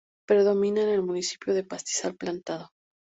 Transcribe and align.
Predomina 0.25 0.81
en 0.81 0.89
el 0.89 1.03
municipio 1.03 1.53
el 1.55 1.67
pastizal 1.67 2.15
plantado. 2.15 2.71